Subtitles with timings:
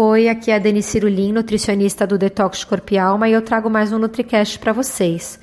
[0.00, 3.68] Oi, aqui é a Dani Cirulim, nutricionista do Detox Corpo e Alma, e eu trago
[3.68, 5.40] mais um NutriCast para vocês.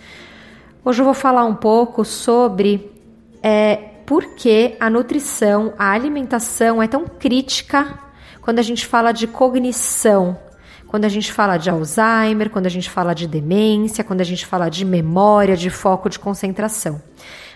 [0.85, 2.89] Hoje eu vou falar um pouco sobre
[3.43, 7.99] é, por que a nutrição, a alimentação é tão crítica
[8.39, 10.39] quando a gente fala de cognição,
[10.87, 14.45] quando a gente fala de Alzheimer, quando a gente fala de demência, quando a gente
[14.45, 17.01] fala de memória, de foco, de concentração.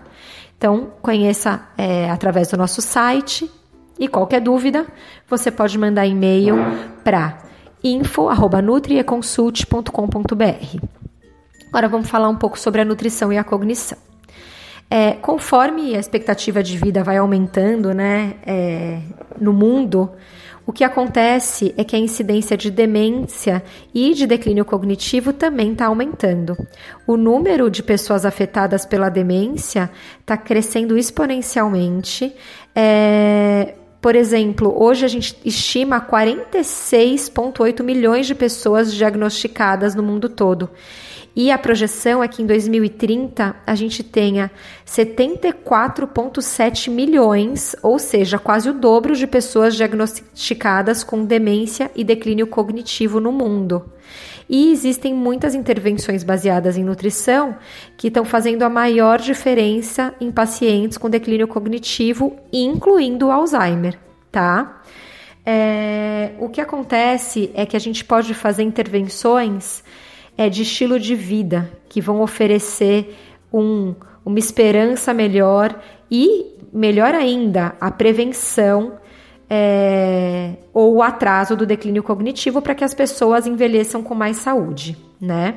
[0.58, 3.50] Então, conheça é, através do nosso site
[4.00, 4.88] e qualquer dúvida,
[5.28, 6.56] você pode mandar e-mail
[7.04, 7.40] para
[7.84, 10.80] info@nutrieconsult.com.br.
[11.68, 13.98] Agora vamos falar um pouco sobre a nutrição e a cognição.
[14.90, 19.00] É, conforme a expectativa de vida vai aumentando, né, é,
[19.40, 20.12] no mundo,
[20.66, 23.62] o que acontece é que a incidência de demência
[23.94, 26.58] e de declínio cognitivo também está aumentando.
[27.06, 29.92] O número de pessoas afetadas pela demência
[30.22, 32.34] está crescendo exponencialmente.
[32.74, 40.70] É, por exemplo, hoje a gente estima 46,8 milhões de pessoas diagnosticadas no mundo todo.
[41.34, 44.52] E a projeção é que em 2030 a gente tenha
[44.86, 53.22] 74,7 milhões, ou seja, quase o dobro de pessoas diagnosticadas com demência e declínio cognitivo
[53.22, 53.86] no mundo.
[54.50, 57.56] E existem muitas intervenções baseadas em nutrição
[57.98, 63.93] que estão fazendo a maior diferença em pacientes com declínio cognitivo, incluindo o Alzheimer,
[64.34, 64.82] tá?
[65.46, 69.84] É, o que acontece é que a gente pode fazer intervenções
[70.38, 73.16] é, de estilo de vida que vão oferecer
[73.54, 73.94] um,
[74.26, 75.80] uma esperança melhor
[76.10, 78.98] e, melhor ainda, a prevenção
[79.50, 84.98] é, ou o atraso do declínio cognitivo para que as pessoas envelheçam com mais saúde,
[85.22, 85.56] né?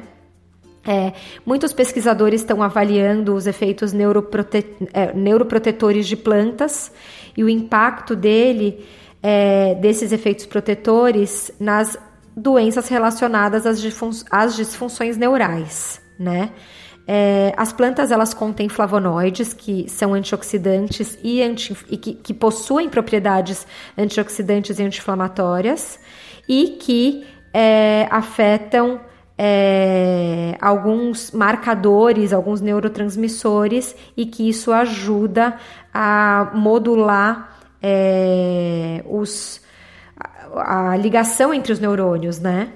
[0.86, 1.12] É,
[1.44, 6.92] muitos pesquisadores estão avaliando os efeitos neuroprote é, neuroprotetores de plantas
[7.36, 8.86] e o impacto dele,
[9.20, 11.98] é, desses efeitos protetores nas
[12.36, 13.82] doenças relacionadas às,
[14.30, 16.50] às disfunções neurais, né?
[17.08, 22.88] É, as plantas elas contêm flavonoides que são antioxidantes e, anti, e que, que, possuem
[22.88, 23.64] propriedades
[23.96, 26.00] antioxidantes e anti-inflamatórias
[26.48, 27.24] e que
[27.54, 29.00] é, afetam
[29.38, 35.56] é, alguns marcadores, alguns neurotransmissores e que isso ajuda
[35.92, 39.64] a modular é, os
[40.54, 42.72] a ligação entre os neurônios, né?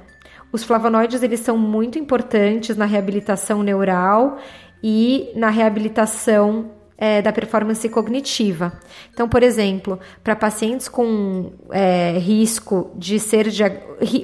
[0.53, 4.38] Os flavonoides eles são muito importantes na reabilitação neural
[4.82, 8.75] e na reabilitação é, da performance cognitiva.
[9.11, 13.47] Então, por exemplo, para pacientes com é, risco de ser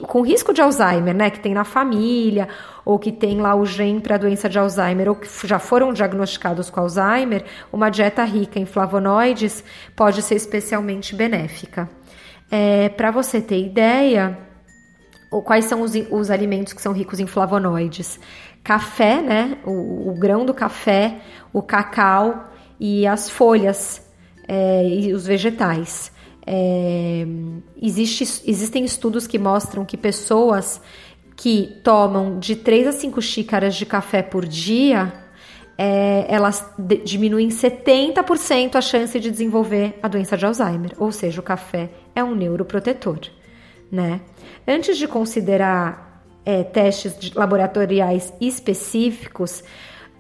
[0.06, 2.47] com risco de Alzheimer, né, que tem na família
[2.84, 5.91] ou que tem lá o gene para a doença de Alzheimer ou que já foram
[5.91, 9.65] diagnosticados com Alzheimer, uma dieta rica em flavonoides
[9.97, 11.88] pode ser especialmente benéfica.
[12.50, 14.38] É, Para você ter ideia,
[15.44, 18.20] quais são os, os, alimentos que são ricos em flavonoides?
[18.62, 19.59] Café, né?
[19.65, 21.20] O, o grão do café,
[21.53, 24.03] o cacau e as folhas
[24.47, 26.12] é, e os vegetais.
[26.47, 27.27] É,
[27.80, 30.80] existe, existem estudos que mostram que pessoas
[31.34, 35.12] que tomam de 3 a 5 xícaras de café por dia
[35.78, 36.65] é, elas
[37.04, 42.24] diminuem 70% a chance de desenvolver a doença de Alzheimer, ou seja, o café é
[42.24, 43.21] um neuroprotetor,
[43.91, 44.21] né?
[44.66, 49.62] Antes de considerar é, testes laboratoriais específicos,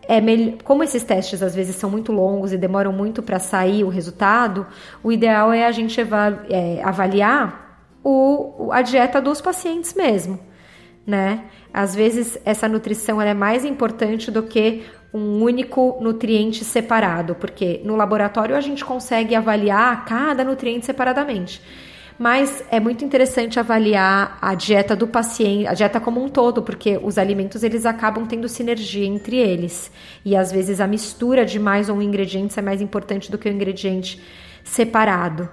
[0.08, 0.20] é
[0.64, 4.66] como esses testes às vezes são muito longos e demoram muito para sair o resultado,
[5.02, 10.38] o ideal é a gente é, avaliar o, a dieta dos pacientes mesmo,
[11.06, 11.44] né?
[11.72, 17.96] Às vezes essa nutrição é mais importante do que um único nutriente separado, porque no
[17.96, 21.60] laboratório a gente consegue avaliar cada nutriente separadamente.
[22.18, 26.98] Mas é muito interessante avaliar a dieta do paciente, a dieta como um todo, porque
[27.02, 29.90] os alimentos eles acabam tendo sinergia entre eles.
[30.24, 33.52] E às vezes a mistura de mais um ingrediente é mais importante do que o
[33.52, 34.22] ingrediente
[34.64, 35.48] separado.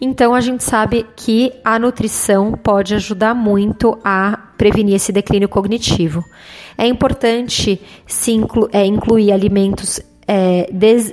[0.00, 6.22] Então a gente sabe que a nutrição pode ajudar muito a prevenir esse declínio cognitivo.
[6.76, 10.00] É importante se inclu é, incluir alimentos
[10.30, 10.68] é,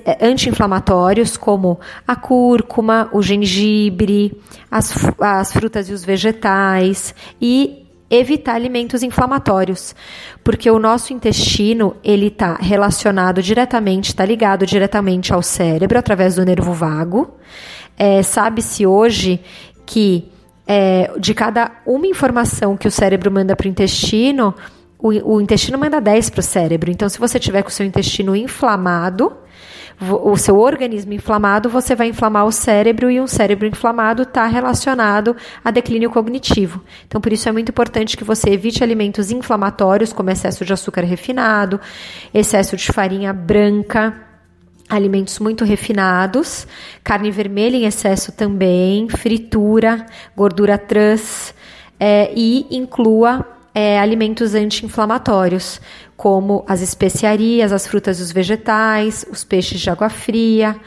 [0.05, 4.37] é, anti-inflamatórios como a cúrcuma, o gengibre,
[4.69, 9.95] as, as frutas e os vegetais e evitar alimentos inflamatórios,
[10.43, 16.43] porque o nosso intestino ele está relacionado diretamente, está ligado diretamente ao cérebro através do
[16.43, 17.35] nervo vago.
[17.97, 19.39] É, Sabe-se hoje
[19.85, 20.29] que
[20.67, 24.53] é, de cada uma informação que o cérebro manda para o intestino,
[25.13, 26.89] o, intestino manda 10 para o cérebro.
[26.89, 29.31] Então, se você tiver com o seu intestino inflamado,
[30.01, 35.35] o seu organismo inflamado, você vai inflamar o cérebro e um cérebro inflamado está relacionado
[35.63, 36.83] a declínio cognitivo.
[37.07, 41.01] Então, por isso é muito importante que você evite alimentos inflamatórios, como excesso de açúcar
[41.01, 41.79] refinado,
[42.33, 44.13] excesso de farinha branca,
[44.89, 46.67] alimentos muito refinados,
[47.03, 50.05] carne vermelha em excesso também, fritura,
[50.35, 51.53] gordura trans
[51.97, 55.81] é, e inclua é, alimentos anti-inflamatórios,
[56.15, 60.77] como as especiarias, as frutas e os vegetais, os peixes de água fria.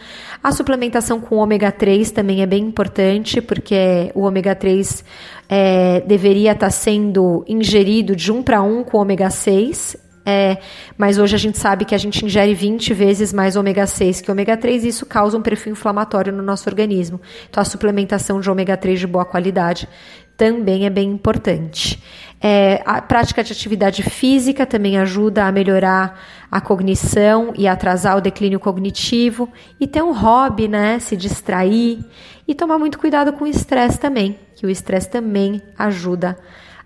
[0.43, 5.05] A suplementação com ômega 3 também é bem importante, porque o ômega 3
[5.50, 10.58] é, deveria estar sendo ingerido de um para um com ômega 6 é,
[10.99, 14.31] mas hoje a gente sabe que a gente ingere 20 vezes mais ômega 6 que
[14.31, 17.19] ômega 3 e isso causa um perfil inflamatório no nosso organismo.
[17.49, 19.88] Então, a suplementação de ômega 3 de boa qualidade
[20.37, 21.99] também é bem importante.
[22.40, 26.20] É, a prática de atividade física também ajuda a melhorar
[26.50, 29.49] a cognição e atrasar o declínio cognitivo.
[29.81, 30.99] E ter um hobby, né?
[30.99, 32.05] Se distrair.
[32.46, 36.38] E tomar muito cuidado com o estresse também, que o estresse também ajuda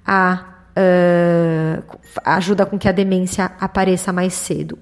[0.04, 4.78] a uh, ajuda com que a demência apareça mais cedo.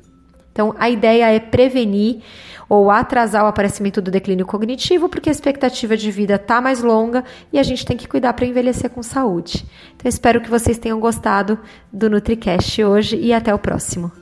[0.52, 2.22] Então, a ideia é prevenir
[2.68, 7.24] ou atrasar o aparecimento do declínio cognitivo, porque a expectativa de vida está mais longa
[7.52, 9.66] e a gente tem que cuidar para envelhecer com saúde.
[9.96, 11.58] Então, espero que vocês tenham gostado
[11.92, 14.12] do NutriCast hoje e até o próximo.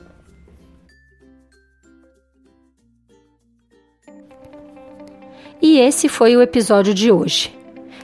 [5.61, 7.58] E esse foi o episódio de hoje.